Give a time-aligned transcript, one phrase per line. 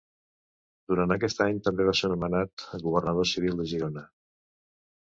[0.93, 4.09] Durant aquests anys també va ser nomenat governador civil de Girona.